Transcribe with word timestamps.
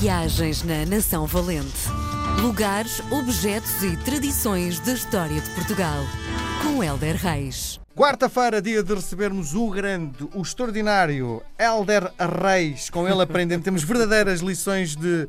Viagens 0.00 0.62
na 0.62 0.84
Nação 0.84 1.24
Valente. 1.24 1.88
Lugares, 2.42 3.00
objetos 3.10 3.82
e 3.82 3.96
tradições 4.04 4.78
da 4.80 4.92
história 4.92 5.40
de 5.40 5.50
Portugal. 5.50 6.04
Com 6.62 6.84
Helder 6.84 7.16
Reis. 7.16 7.80
Quarta-feira, 7.94 8.60
dia 8.60 8.82
de 8.82 8.94
recebermos 8.94 9.54
o 9.54 9.70
grande, 9.70 10.28
o 10.34 10.42
extraordinário 10.42 11.42
Helder 11.58 12.12
Reis. 12.42 12.90
Com 12.90 13.08
ele 13.08 13.22
aprendemos, 13.22 13.64
temos 13.64 13.82
verdadeiras 13.84 14.40
lições 14.40 14.94
de, 14.94 15.26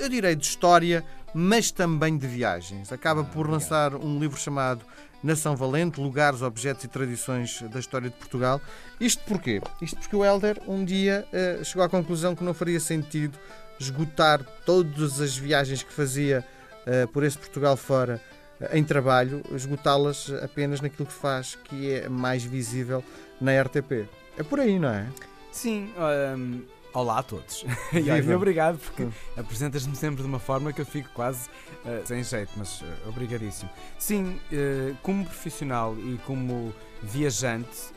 eu 0.00 0.08
direi, 0.08 0.34
de 0.34 0.44
história, 0.44 1.04
mas 1.32 1.70
também 1.70 2.18
de 2.18 2.26
viagens. 2.26 2.90
Acaba 2.90 3.22
por 3.22 3.48
lançar 3.48 3.94
um 3.94 4.18
livro 4.18 4.36
chamado 4.36 4.84
Nação 5.26 5.56
Valente, 5.56 6.00
Lugares, 6.00 6.40
Objetos 6.40 6.84
e 6.84 6.88
Tradições 6.88 7.60
da 7.62 7.80
História 7.80 8.08
de 8.08 8.14
Portugal. 8.14 8.60
Isto 9.00 9.24
porquê? 9.24 9.60
Isto 9.82 9.98
porque 9.98 10.14
o 10.14 10.24
Helder 10.24 10.62
um 10.68 10.84
dia 10.84 11.26
uh, 11.32 11.64
chegou 11.64 11.82
à 11.82 11.88
conclusão 11.88 12.36
que 12.36 12.44
não 12.44 12.54
faria 12.54 12.78
sentido 12.78 13.36
esgotar 13.78 14.42
todas 14.64 15.20
as 15.20 15.36
viagens 15.36 15.82
que 15.82 15.92
fazia 15.92 16.46
uh, 16.86 17.08
por 17.08 17.24
esse 17.24 17.36
Portugal 17.36 17.76
fora 17.76 18.22
uh, 18.60 18.76
em 18.76 18.84
trabalho, 18.84 19.42
esgotá-las 19.52 20.32
apenas 20.42 20.80
naquilo 20.80 21.06
que 21.06 21.12
faz 21.12 21.56
que 21.56 21.92
é 21.92 22.08
mais 22.08 22.44
visível 22.44 23.02
na 23.40 23.60
RTP. 23.60 24.08
É 24.38 24.44
por 24.44 24.60
aí, 24.60 24.78
não 24.78 24.90
é? 24.90 25.08
Sim, 25.50 25.92
um, 26.36 26.62
olá 26.96 27.18
a 27.18 27.22
todos. 27.22 27.64
e 27.92 28.10
olha, 28.10 28.36
obrigado 28.36 28.78
porque 28.78 29.04
hum. 29.04 29.12
apresentas-me 29.36 29.94
sempre 29.94 30.22
de 30.22 30.28
uma 30.28 30.38
forma 30.38 30.72
que 30.72 30.80
eu 30.80 30.86
fico 30.86 31.10
quase 31.10 31.48
uh, 31.84 32.06
sem 32.06 32.24
jeito, 32.24 32.50
mas 32.56 32.80
uh, 32.80 32.84
obrigadíssimo. 33.08 33.70
Sim, 33.98 34.40
uh, 34.50 34.96
como 35.02 35.24
profissional 35.24 35.94
e 35.98 36.18
como 36.26 36.72
viajante, 37.02 37.92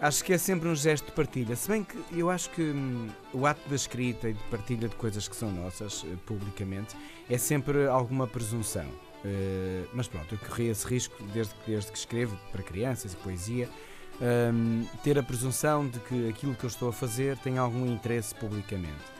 acho 0.00 0.24
que 0.24 0.32
é 0.32 0.38
sempre 0.38 0.66
um 0.68 0.74
gesto 0.74 1.06
de 1.06 1.12
partilha. 1.12 1.54
Se 1.54 1.68
bem 1.68 1.84
que 1.84 1.98
eu 2.12 2.30
acho 2.30 2.48
que 2.50 2.62
hum, 2.62 3.08
o 3.34 3.46
ato 3.46 3.68
da 3.68 3.76
escrita 3.76 4.30
e 4.30 4.32
de 4.32 4.42
partilha 4.44 4.88
de 4.88 4.96
coisas 4.96 5.28
que 5.28 5.36
são 5.36 5.52
nossas 5.52 6.06
publicamente 6.24 6.96
é 7.28 7.36
sempre 7.36 7.86
alguma 7.86 8.26
presunção. 8.26 8.86
mas 9.92 10.08
pronto, 10.08 10.34
eu 10.34 10.38
corri 10.38 10.68
esse 10.68 10.86
risco 10.86 11.22
desde, 11.34 11.54
desde 11.66 11.92
que 11.92 11.98
escrevo 11.98 12.36
para 12.50 12.62
crianças 12.62 13.12
e 13.12 13.16
poesia 13.16 13.68
um, 14.20 14.84
ter 15.02 15.18
a 15.18 15.22
presunção 15.22 15.86
de 15.86 15.98
que 16.00 16.28
aquilo 16.28 16.54
que 16.54 16.64
eu 16.64 16.68
estou 16.68 16.88
a 16.88 16.92
fazer 16.92 17.36
tem 17.38 17.58
algum 17.58 17.86
interesse 17.86 18.34
publicamente. 18.34 19.18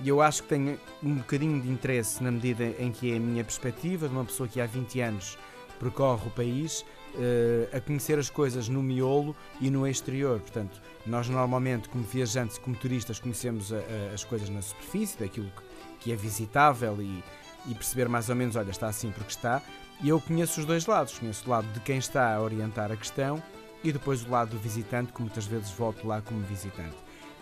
E 0.00 0.08
eu 0.08 0.20
acho 0.20 0.42
que 0.42 0.48
tenho 0.48 0.78
um 1.02 1.16
bocadinho 1.16 1.60
de 1.60 1.70
interesse 1.70 2.22
na 2.22 2.30
medida 2.30 2.64
em 2.78 2.90
que 2.90 3.12
é 3.12 3.16
a 3.16 3.20
minha 3.20 3.44
perspectiva 3.44 4.08
de 4.08 4.14
uma 4.14 4.24
pessoa 4.24 4.48
que 4.48 4.60
há 4.60 4.66
20 4.66 5.00
anos 5.00 5.38
percorre 5.78 6.26
o 6.26 6.30
país 6.30 6.84
uh, 7.14 7.76
a 7.76 7.80
conhecer 7.80 8.18
as 8.18 8.30
coisas 8.30 8.68
no 8.68 8.82
miolo 8.82 9.36
e 9.60 9.70
no 9.70 9.86
exterior. 9.86 10.40
Portanto, 10.40 10.80
nós 11.06 11.28
normalmente, 11.28 11.88
como 11.88 12.04
viajantes 12.04 12.56
e 12.56 12.60
como 12.60 12.76
turistas, 12.76 13.18
conhecemos 13.18 13.72
a, 13.72 13.76
a, 13.76 14.14
as 14.14 14.24
coisas 14.24 14.48
na 14.48 14.62
superfície, 14.62 15.18
daquilo 15.18 15.50
que, 15.50 15.62
que 16.00 16.12
é 16.12 16.16
visitável 16.16 17.00
e, 17.00 17.22
e 17.66 17.74
perceber 17.74 18.08
mais 18.08 18.28
ou 18.28 18.36
menos, 18.36 18.56
olha, 18.56 18.70
está 18.70 18.88
assim 18.88 19.10
porque 19.10 19.30
está. 19.30 19.62
E 20.02 20.08
eu 20.08 20.20
conheço 20.20 20.60
os 20.60 20.66
dois 20.66 20.86
lados. 20.86 21.18
Conheço 21.18 21.46
o 21.46 21.50
lado 21.50 21.66
de 21.72 21.80
quem 21.80 21.98
está 21.98 22.34
a 22.34 22.40
orientar 22.40 22.90
a 22.90 22.96
questão 22.96 23.42
e 23.84 23.92
depois 23.92 24.24
o 24.24 24.30
lado 24.30 24.50
do 24.50 24.58
visitante, 24.58 25.12
que 25.12 25.20
muitas 25.20 25.46
vezes 25.46 25.70
volto 25.70 26.06
lá 26.06 26.20
como 26.22 26.40
visitante. 26.40 26.96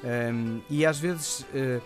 Um, 0.05 0.61
e 0.69 0.85
às 0.85 0.99
vezes 0.99 1.47
uh, 1.55 1.81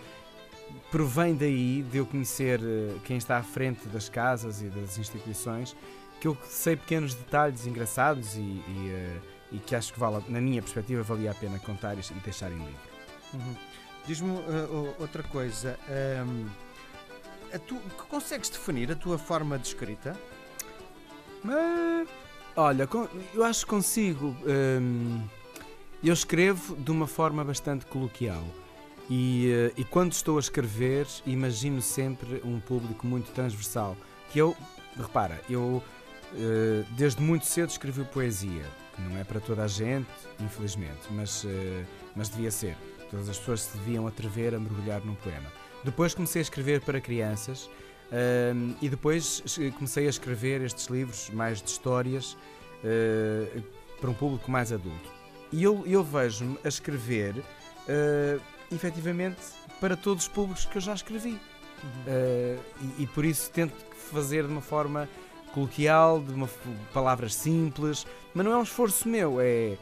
provém 0.89 1.35
daí 1.35 1.83
de 1.83 1.99
eu 1.99 2.05
conhecer 2.07 2.59
uh, 2.59 2.99
quem 3.05 3.17
está 3.17 3.37
à 3.37 3.43
frente 3.43 3.87
das 3.87 4.09
casas 4.09 4.61
e 4.63 4.65
das 4.65 4.97
instituições, 4.97 5.75
que 6.19 6.27
eu 6.27 6.35
sei 6.43 6.75
pequenos 6.75 7.13
detalhes 7.13 7.67
engraçados 7.67 8.35
e, 8.35 8.39
e, 8.39 9.21
uh, 9.21 9.21
e 9.51 9.59
que 9.59 9.75
acho 9.75 9.93
que, 9.93 9.99
vale, 9.99 10.23
na 10.27 10.41
minha 10.41 10.61
perspectiva, 10.61 11.03
valia 11.03 11.29
a 11.29 11.35
pena 11.35 11.59
contar 11.59 11.93
e 11.93 12.01
deixar 12.23 12.51
em 12.51 12.57
livro. 12.57 12.97
Uhum. 13.35 13.55
Diz-me 14.07 14.31
outra 14.99 15.21
coisa. 15.21 15.77
Um, 16.25 16.47
tu, 17.67 17.75
consegues 18.09 18.49
definir 18.49 18.89
a 18.91 18.95
tua 18.95 19.17
forma 19.17 19.59
de 19.59 19.67
escrita? 19.67 20.17
Mas, 21.43 22.07
olha, 22.57 22.89
eu 23.33 23.43
acho 23.43 23.65
que 23.65 23.69
consigo. 23.69 24.35
Hum, 24.45 25.23
eu 26.03 26.13
escrevo 26.13 26.75
de 26.75 26.91
uma 26.91 27.07
forma 27.07 27.43
bastante 27.43 27.85
coloquial. 27.85 28.43
E, 29.09 29.49
eh, 29.49 29.73
e, 29.77 29.83
quando 29.85 30.11
estou 30.11 30.35
a 30.37 30.39
escrever, 30.39 31.07
imagino 31.25 31.81
sempre 31.81 32.41
um 32.43 32.59
público 32.59 33.07
muito 33.07 33.31
transversal. 33.31 33.95
Que 34.31 34.39
eu, 34.39 34.55
repara, 34.97 35.41
eu 35.49 35.81
eh, 36.35 36.83
desde 36.91 37.21
muito 37.21 37.45
cedo 37.45 37.69
escrevi 37.69 38.03
poesia, 38.03 38.65
que 38.95 39.01
não 39.01 39.17
é 39.17 39.23
para 39.23 39.39
toda 39.39 39.63
a 39.63 39.67
gente, 39.67 40.09
infelizmente, 40.39 41.07
mas, 41.11 41.45
eh, 41.45 41.85
mas 42.15 42.27
devia 42.29 42.51
ser. 42.51 42.75
Todas 43.09 43.29
as 43.29 43.37
pessoas 43.37 43.61
se 43.61 43.77
deviam 43.77 44.05
atrever 44.05 44.53
a 44.53 44.59
mergulhar 44.59 45.01
num 45.05 45.15
poema. 45.15 45.51
Depois 45.83 46.13
comecei 46.13 46.41
a 46.41 46.43
escrever 46.43 46.81
para 46.81 46.99
crianças 46.99 47.69
um, 48.11 48.75
e 48.81 48.89
depois 48.89 49.43
comecei 49.75 50.07
a 50.07 50.09
escrever 50.09 50.61
estes 50.61 50.87
livros 50.87 51.29
mais 51.31 51.61
de 51.61 51.69
histórias 51.69 52.37
uh, 52.83 53.63
para 53.99 54.09
um 54.09 54.13
público 54.13 54.49
mais 54.49 54.71
adulto. 54.71 55.09
E 55.51 55.63
eu, 55.63 55.83
eu 55.85 56.03
vejo-me 56.03 56.57
a 56.63 56.67
escrever 56.67 57.35
uh, 57.37 58.41
efetivamente 58.71 59.41
para 59.79 59.95
todos 59.95 60.23
os 60.23 60.29
públicos 60.29 60.65
que 60.65 60.77
eu 60.77 60.81
já 60.81 60.93
escrevi. 60.93 61.39
Uh, 62.07 62.59
e, 62.97 63.03
e, 63.03 63.07
por 63.07 63.23
isso 63.23 63.51
tento 63.51 63.75
fazer 64.11 64.45
de 64.45 64.51
uma 64.51 64.61
forma 64.61 65.07
coloquial, 65.53 66.19
de 66.19 66.33
uma, 66.33 66.49
palavras 66.93 67.35
simples, 67.35 68.05
mas 68.33 68.45
não 68.45 68.53
é 68.53 68.57
um 68.57 68.63
esforço 68.63 69.07
meu, 69.07 69.39
é 69.39 69.77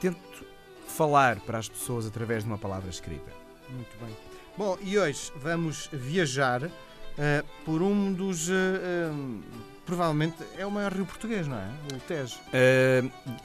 tento 0.00 0.44
falar 0.86 1.40
para 1.40 1.58
as 1.58 1.68
pessoas 1.68 2.06
através 2.06 2.42
de 2.44 2.50
uma 2.50 2.58
palavra 2.58 2.90
escrita. 2.90 3.32
Muito 3.70 3.96
bem. 3.98 4.14
Bom, 4.56 4.78
e 4.82 4.98
hoje 4.98 5.32
vamos 5.36 5.88
viajar 5.92 6.70
uh, 7.18 7.46
por 7.64 7.82
um 7.82 8.12
dos. 8.12 8.48
Uh, 8.48 9.42
provavelmente 9.86 10.36
é 10.56 10.64
o 10.64 10.70
maior 10.70 10.92
rio 10.92 11.04
português, 11.04 11.46
não 11.46 11.58
é? 11.58 11.68
O 11.94 12.00
Tejo. 12.00 12.38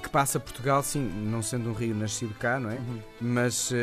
que 0.02 0.08
passa 0.10 0.40
Portugal, 0.40 0.82
sim, 0.82 1.02
não 1.02 1.42
sendo 1.42 1.70
um 1.70 1.74
rio 1.74 1.94
nascido 1.94 2.34
cá, 2.36 2.58
não 2.58 2.72
é? 2.72 2.76
Uhum. 2.76 3.00
Mas, 3.20 3.74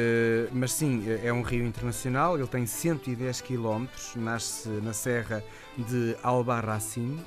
mas 0.50 0.72
sim, 0.72 1.04
é 1.22 1.30
um 1.30 1.42
rio 1.42 1.66
internacional, 1.66 2.38
ele 2.38 2.46
tem 2.46 2.64
110 2.64 3.42
km, 3.42 3.84
nasce 4.16 4.70
na 4.70 4.94
serra 4.94 5.44
de 5.76 6.16
Albarracín. 6.22 7.22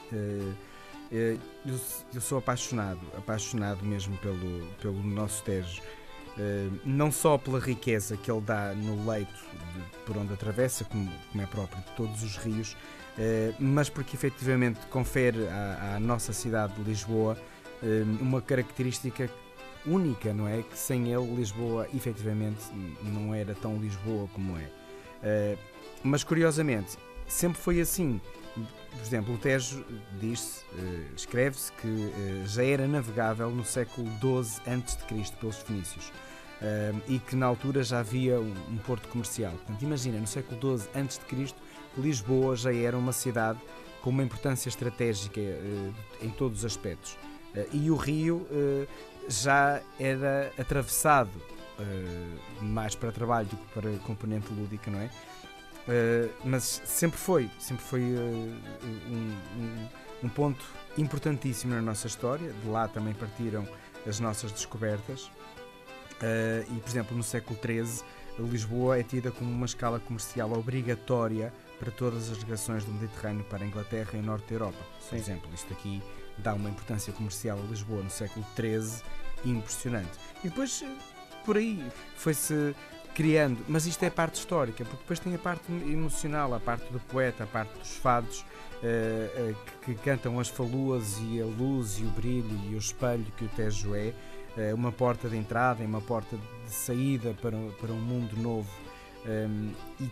Eu, 1.12 1.40
eu, 2.14 2.22
sou 2.22 2.40
apaixonado, 2.40 3.00
apaixonado 3.16 3.86
mesmo 3.86 4.18
pelo, 4.18 4.66
pelo 4.82 5.04
nosso 5.04 5.44
Tejo. 5.44 5.80
Eh, 6.40 6.70
não 6.86 7.12
só 7.12 7.38
pela 7.38 7.60
riqueza 7.60 8.16
que 8.16 8.32
ele 8.32 8.40
dá 8.40 8.74
no 8.74 9.06
leito 9.10 9.34
de, 9.34 9.98
por 10.06 10.16
onde 10.16 10.34
atravessa, 10.34 10.86
como, 10.86 11.12
como, 11.32 11.44
é 11.44 11.46
próprio 11.46 11.84
de 11.84 11.92
todos 11.98 12.24
os 12.24 12.38
rios, 12.38 12.78
uh, 13.18 13.54
mas 13.60 13.90
porque 13.90 14.16
efetivamente 14.16 14.80
confere 14.88 15.48
à, 15.50 15.96
à 15.96 16.00
nossa 16.00 16.32
cidade 16.32 16.74
de 16.76 16.84
Lisboa 16.84 17.38
uh, 17.84 18.24
uma 18.24 18.42
característica 18.42 19.30
única, 19.86 20.34
não 20.34 20.48
é? 20.48 20.64
Que 20.64 20.78
sem 20.78 21.12
ele 21.12 21.36
Lisboa 21.36 21.90
efetivamente 21.94 22.64
não 23.04 23.36
era 23.36 23.54
tão 23.54 23.78
Lisboa 23.78 24.30
como 24.34 24.58
é. 24.58 25.58
mas 26.04 26.24
curiosamente, 26.24 26.98
sempre 27.28 27.60
foi 27.60 27.82
assim. 27.82 28.22
Por 28.56 29.02
exemplo, 29.02 29.36
o 29.36 29.38
Tejo 29.38 29.86
diz 30.20 30.66
escreve-se 31.16 31.72
que 31.74 32.12
já 32.46 32.64
era 32.64 32.88
navegável 32.88 33.50
no 33.50 33.64
século 33.64 34.08
XII 34.20 34.62
a.C. 34.68 35.34
pelos 35.40 35.58
fenícios 35.58 36.12
e 37.08 37.20
que 37.20 37.36
na 37.36 37.46
altura 37.46 37.84
já 37.84 38.00
havia 38.00 38.40
um, 38.40 38.78
porto 38.86 39.08
comercial. 39.08 39.52
Portanto, 39.52 39.82
imagina, 39.82 40.20
no 40.20 40.28
século 40.28 40.78
XII 40.78 40.90
a.C., 40.94 41.56
Lisboa 41.98 42.56
já 42.56 42.74
era 42.74 42.98
uma 42.98 43.12
cidade 43.12 43.60
com 44.02 44.10
uma 44.10 44.24
importância 44.24 44.70
estratégica 44.70 45.40
uh, 45.40 45.94
em 46.22 46.30
todos 46.30 46.60
os 46.60 46.66
aspectos. 46.66 47.14
Uh, 47.56 47.68
e 47.74 47.90
o 47.90 47.96
rio 47.96 48.46
eh, 48.52 48.88
já 49.28 49.82
era 50.00 50.52
atravessado 50.58 51.32
mais 52.62 52.94
para 52.94 53.10
trabalho 53.10 53.48
do 53.48 53.56
que 53.56 53.74
para 53.74 53.90
componente 54.00 54.52
lúdica, 54.52 54.92
não 54.92 55.00
é? 55.00 55.10
mas 56.44 56.82
sempre 56.84 57.18
foi, 57.18 57.50
sempre 57.58 57.84
foi 57.86 58.02
um, 58.02 59.38
um 60.22 60.28
ponto 60.30 60.64
importantíssimo 60.98 61.74
na 61.74 61.82
nossa 61.82 62.06
história. 62.08 62.52
De 62.52 62.68
lá 62.68 62.88
também 62.90 63.14
partiram 63.14 63.66
as 64.06 64.20
nossas 64.20 64.52
descobertas. 64.52 65.32
Uh, 66.22 66.76
e, 66.76 66.80
por 66.80 66.90
exemplo, 66.90 67.18
no 67.18 67.24
século 67.24 67.58
XIII, 67.60 68.04
Lisboa 68.40 69.00
é 69.00 69.04
tida 69.04 69.32
como 69.32 69.52
uma 69.52 69.66
escala 69.66 70.00
comercial 70.00 70.52
obrigatória 70.54 71.54
para 71.80 71.92
todas 71.92 72.30
as 72.30 72.38
ligações 72.40 72.84
do 72.86 72.92
Mediterrâneo 72.92 73.44
para 73.46 73.64
a 73.64 73.68
Inglaterra 73.68 74.12
e 74.14 74.18
o 74.18 74.24
Norte 74.24 74.48
da 74.48 74.56
Europa. 74.56 74.78
Por 75.00 75.10
Sim. 75.10 75.16
exemplo, 75.18 75.50
isto 75.54 75.72
aqui 75.74 76.02
dá 76.38 76.54
uma 76.54 76.70
importância 76.70 77.12
comercial 77.14 77.58
a 77.58 77.70
Lisboa 77.70 78.02
no 78.02 78.10
século 78.10 78.46
XIII 78.56 79.02
impressionante. 79.46 80.12
E 80.44 80.50
depois, 80.50 80.84
por 81.46 81.58
aí, 81.58 81.86
foi-se 82.16 82.76
criando, 83.14 83.64
mas 83.68 83.86
isto 83.86 84.04
é 84.04 84.08
a 84.08 84.12
parte 84.12 84.36
histórica, 84.36 84.86
porque 84.86 85.02
depois 85.02 85.20
tem 85.20 85.36
a 85.36 85.38
parte 85.38 85.72
emocional, 85.72 86.54
a 86.54 86.60
parte 86.60 86.92
do 86.92 87.00
poeta, 87.00 87.44
a 87.44 87.48
parte 87.48 87.78
dos 87.78 87.98
fados, 87.98 88.40
uh, 88.40 89.52
uh, 89.52 89.56
que, 89.82 89.94
que, 89.94 90.02
cantam 90.02 90.40
as 90.40 90.48
faluas 90.48 91.18
e 91.22 91.42
a 91.42 91.46
luz 91.46 92.00
e 92.00 92.04
o 92.04 92.10
brilho 92.10 92.58
e 92.70 92.76
o 92.76 92.78
espelho 92.78 93.26
que 93.36 93.46
o 93.46 93.48
Tejo 93.50 93.94
é, 93.94 94.14
uma 94.76 94.92
porta 94.92 95.30
de 95.30 95.38
entrada 95.38 95.82
e 95.84 95.86
uma 95.86 96.02
porta 96.02 96.36
de 96.36 96.72
saída 96.72 97.34
para, 97.42 97.58
para 97.80 97.92
um 97.92 98.00
mundo 98.00 98.36
novo. 98.38 98.70
Um, 99.26 99.74
e, 100.00 100.10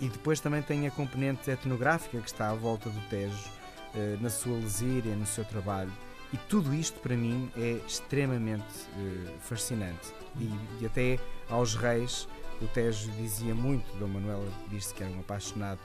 e, 0.00 0.08
depois 0.08 0.40
também 0.40 0.62
tem 0.62 0.86
a 0.86 0.90
componente 0.90 1.50
etnográfica 1.50 2.20
que 2.20 2.28
está 2.28 2.50
à 2.50 2.54
volta 2.54 2.88
do 2.88 3.00
Tejo, 3.08 3.50
uh, 3.94 4.22
na 4.22 4.30
sua 4.30 4.56
lesíria, 4.56 5.14
no 5.14 5.26
seu 5.26 5.44
trabalho. 5.44 5.92
E 6.32 6.36
tudo 6.36 6.72
isto 6.74 7.00
para 7.00 7.16
mim 7.16 7.50
é 7.56 7.80
extremamente 7.86 8.86
uh, 8.96 9.38
fascinante. 9.40 10.12
E, 10.38 10.50
e, 10.80 10.86
até 10.86 11.18
aos 11.48 11.74
reis, 11.74 12.28
o 12.60 12.68
Tejo 12.68 13.10
dizia 13.12 13.54
muito, 13.54 13.84
Dom 13.98 14.08
Manuel 14.08 14.44
disse 14.68 14.94
que 14.94 15.02
era 15.02 15.12
um 15.12 15.20
apaixonado 15.20 15.80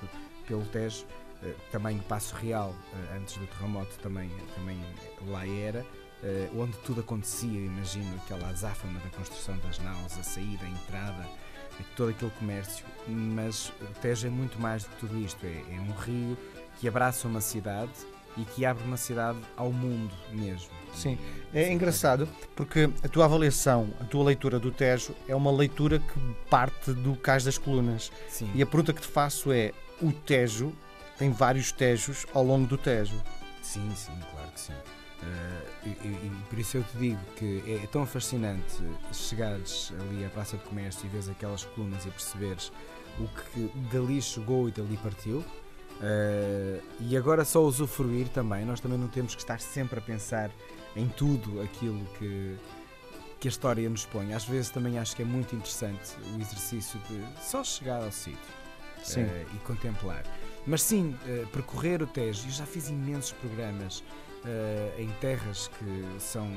pelo 0.48 0.66
Tejo, 0.66 1.06
uh, 1.42 1.54
também 1.72 1.98
Passo 2.00 2.36
Real, 2.36 2.76
antes 3.16 3.38
do 3.38 3.48
terremoto, 3.48 3.98
também, 4.00 4.30
também 4.56 4.80
lá 5.28 5.48
era. 5.48 5.86
Onde 6.58 6.78
tudo 6.80 7.02
acontecia, 7.02 7.60
imagino 7.60 8.16
aquela 8.16 8.50
azáfama 8.50 9.00
da 9.00 9.10
construção 9.10 9.58
das 9.60 9.80
naus, 9.80 10.18
a 10.18 10.24
saída, 10.24 10.66
a 10.66 10.70
entrada, 10.70 11.26
todo 11.96 12.10
aquele 12.10 12.32
comércio. 12.32 12.86
Mas 13.08 13.72
o 13.82 14.00
Tejo 14.02 14.28
é 14.28 14.30
muito 14.30 14.60
mais 14.60 14.84
do 14.84 14.90
que 14.90 14.96
tudo 14.98 15.20
isto: 15.20 15.46
é, 15.46 15.76
é 15.76 15.80
um 15.80 15.92
rio 15.92 16.38
que 16.80 16.88
abraça 16.88 17.28
uma 17.28 17.42
cidade 17.42 17.92
e 18.38 18.44
que 18.44 18.66
abre 18.66 18.84
uma 18.84 18.98
cidade 18.98 19.40
ao 19.56 19.72
mundo 19.72 20.14
mesmo. 20.32 20.70
Sim, 20.94 21.18
é 21.54 21.72
engraçado 21.72 22.28
porque 22.56 22.90
a 23.04 23.08
tua 23.08 23.26
avaliação, 23.26 23.90
a 24.00 24.06
tua 24.06 24.24
leitura 24.24 24.60
do 24.60 24.72
Tejo 24.72 25.14
é 25.28 25.36
uma 25.36 25.52
leitura 25.52 26.00
que 26.00 26.20
parte 26.50 26.94
do 26.94 27.16
Cais 27.18 27.44
das 27.44 27.58
Colunas. 27.58 28.12
Sim. 28.30 28.50
E 28.56 28.62
a 28.62 28.66
pergunta 28.66 28.94
que 28.94 29.02
te 29.02 29.08
faço 29.08 29.52
é: 29.52 29.74
o 30.02 30.12
Tejo 30.12 30.74
tem 31.18 31.32
vários 31.32 31.72
Tejos 31.72 32.26
ao 32.34 32.44
longo 32.44 32.68
do 32.68 32.78
Tejo? 32.78 33.22
Sim, 33.62 33.92
sim, 33.96 34.14
claro 34.32 34.52
que 34.54 34.60
sim. 34.60 34.74
Uh, 35.22 35.88
e, 35.88 35.90
e, 35.90 36.32
por 36.50 36.60
isso 36.60 36.78
eu 36.78 36.84
te 36.84 36.98
digo 36.98 37.20
que 37.38 37.64
é, 37.66 37.84
é 37.84 37.88
tão 37.88 38.06
fascinante 38.06 38.78
chegares 39.14 39.94
ali 40.02 40.26
à 40.26 40.30
Praça 40.30 40.58
de 40.58 40.64
Comércio 40.66 41.06
e 41.06 41.10
vês 41.10 41.30
aquelas 41.30 41.64
colunas 41.64 42.06
e 42.06 42.10
perceberes 42.10 42.72
o 43.18 43.28
que 43.28 43.72
dali 43.94 44.22
chegou 44.22 44.68
e 44.68 44.72
dali 44.72 44.98
partiu 44.98 45.44
Uh, 45.96 46.82
e 47.00 47.16
agora 47.16 47.46
só 47.46 47.64
usufruir 47.64 48.28
também, 48.30 48.66
nós 48.66 48.82
também 48.82 48.98
não 48.98 49.08
temos 49.08 49.34
que 49.34 49.42
estar 49.42 49.60
sempre 49.62 50.00
a 50.00 50.02
pensar 50.02 50.52
em 50.96 51.08
tudo 51.08 51.62
aquilo 51.62 52.06
que, 52.20 52.58
que 53.40 53.48
a 53.48 53.50
história 53.50 53.90
nos 53.90 54.06
põe. 54.06 54.34
Às 54.34 54.44
vezes 54.44 54.70
também 54.70 55.00
acho 55.00 55.16
que 55.16 55.22
é 55.22 55.26
muito 55.26 55.56
interessante 55.56 56.16
o 56.36 56.42
exercício 56.42 57.00
de 57.08 57.24
só 57.42 57.64
chegar 57.64 58.04
ao 58.04 58.12
sítio 58.12 58.40
uh, 58.40 59.56
e 59.56 59.58
contemplar. 59.60 60.24
Mas 60.68 60.82
sim, 60.82 61.16
percorrer 61.54 62.02
o 62.02 62.08
Tejo, 62.08 62.48
eu 62.48 62.52
já 62.52 62.66
fiz 62.66 62.90
imensos 62.90 63.32
programas 63.34 64.04
em 64.98 65.10
terras 65.20 65.70
que 65.70 66.20
são 66.20 66.48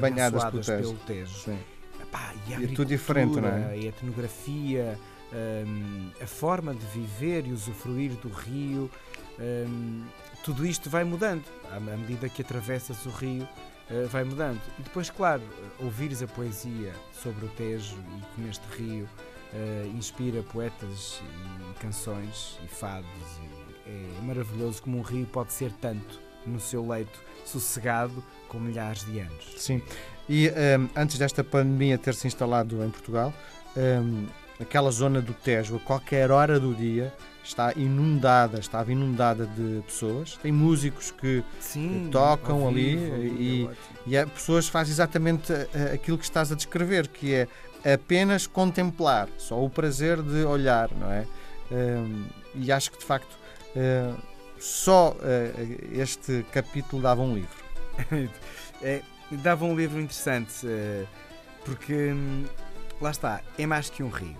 banhadas 0.00 0.44
pelo 0.44 0.62
Tejo. 0.62 0.82
Pelo 0.82 0.98
Tejo. 0.98 1.58
Epá, 2.00 2.34
e, 2.46 2.50
e 2.50 2.64
é 2.64 2.66
tudo 2.68 2.86
diferente, 2.86 3.40
não 3.40 3.48
é? 3.48 3.70
A 3.70 3.76
etnografia 3.76 4.98
um, 5.34 6.10
a 6.22 6.26
forma 6.26 6.74
de 6.74 6.86
viver 6.86 7.46
e 7.46 7.52
usufruir 7.52 8.12
do 8.12 8.28
rio, 8.28 8.90
um, 9.38 10.04
tudo 10.44 10.64
isto 10.64 10.88
vai 10.88 11.02
mudando 11.04 11.44
à 11.70 11.80
medida 11.80 12.28
que 12.28 12.42
atravessas 12.42 13.04
o 13.06 13.10
rio. 13.10 13.46
Uh, 13.90 14.08
vai 14.08 14.24
mudando. 14.24 14.62
E 14.78 14.82
depois, 14.82 15.10
claro, 15.10 15.42
ouvires 15.78 16.22
a 16.22 16.26
poesia 16.26 16.94
sobre 17.12 17.44
o 17.44 17.48
Tejo 17.50 17.98
e 18.16 18.34
como 18.34 18.48
este 18.48 18.64
rio 18.78 19.04
uh, 19.04 19.86
inspira 19.94 20.42
poetas 20.42 21.20
e 21.20 21.78
canções 21.80 22.58
e 22.64 22.66
fados. 22.66 23.06
E 23.86 24.18
é 24.18 24.22
maravilhoso 24.22 24.82
como 24.82 24.96
um 24.96 25.02
rio 25.02 25.26
pode 25.26 25.52
ser 25.52 25.70
tanto 25.82 26.18
no 26.46 26.60
seu 26.60 26.86
leito 26.86 27.18
sossegado 27.44 28.22
com 28.48 28.58
milhares 28.58 29.04
de 29.04 29.18
anos. 29.18 29.54
Sim. 29.56 29.82
E 30.28 30.48
um, 30.48 30.88
antes 30.96 31.18
desta 31.18 31.44
pandemia 31.44 31.98
ter 31.98 32.14
se 32.14 32.26
instalado 32.26 32.82
em 32.82 32.90
Portugal, 32.90 33.32
um, 33.76 34.26
aquela 34.60 34.90
zona 34.90 35.20
do 35.20 35.34
Tejo, 35.34 35.76
a 35.76 35.80
qualquer 35.80 36.30
hora 36.30 36.58
do 36.58 36.74
dia, 36.74 37.12
está 37.42 37.72
inundada, 37.76 38.58
estava 38.58 38.90
inundada 38.90 39.46
de 39.46 39.82
pessoas. 39.82 40.38
Tem 40.42 40.50
músicos 40.50 41.10
que 41.10 41.44
Sim, 41.60 42.08
tocam 42.10 42.66
ali 42.66 42.94
e, 42.94 43.70
e 44.06 44.16
as 44.16 44.30
pessoas 44.30 44.66
fazem 44.66 44.92
exatamente 44.92 45.52
eh, 45.52 45.92
aquilo 45.94 46.16
que 46.16 46.24
estás 46.24 46.50
a 46.50 46.54
descrever, 46.54 47.08
que 47.08 47.34
é 47.34 47.48
apenas 47.94 48.46
contemplar, 48.46 49.28
só 49.36 49.62
o 49.62 49.68
prazer 49.68 50.22
de 50.22 50.42
olhar, 50.44 50.90
não 50.92 51.12
é? 51.12 51.26
Um, 51.70 52.24
e 52.54 52.72
acho 52.72 52.90
que 52.90 52.98
de 52.98 53.04
facto 53.04 53.32
uh, 53.76 54.16
só 54.64 55.10
uh, 55.10 55.92
este 55.92 56.44
capítulo 56.50 57.02
dava 57.02 57.20
um 57.20 57.34
livro. 57.34 57.64
é, 58.82 59.02
dava 59.30 59.64
um 59.66 59.76
livro 59.76 60.00
interessante, 60.00 60.66
uh, 60.66 61.06
porque 61.64 61.92
hum, 61.92 62.44
lá 63.00 63.10
está, 63.10 63.42
é 63.58 63.66
mais 63.66 63.90
que 63.90 64.02
um 64.02 64.08
rio. 64.08 64.34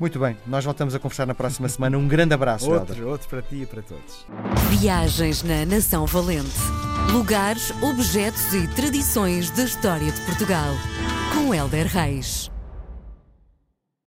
Muito 0.00 0.18
bem, 0.18 0.36
nós 0.46 0.64
voltamos 0.64 0.94
a 0.94 0.98
conversar 0.98 1.26
na 1.26 1.34
próxima 1.34 1.68
semana. 1.68 1.96
Um 1.96 2.08
grande 2.08 2.34
abraço, 2.34 2.68
Outro, 2.68 2.94
Helder. 2.94 3.06
outro 3.06 3.28
para 3.28 3.42
ti 3.42 3.62
e 3.62 3.66
para 3.66 3.82
todos. 3.82 4.26
Viagens 4.70 5.44
na 5.44 5.64
Nação 5.64 6.04
Valente. 6.04 6.50
Lugares, 7.12 7.70
objetos 7.80 8.52
e 8.52 8.66
tradições 8.74 9.50
da 9.50 9.62
história 9.62 10.10
de 10.10 10.20
Portugal. 10.22 10.74
Com 11.32 11.54
Helder 11.54 11.86
Reis. 11.86 12.51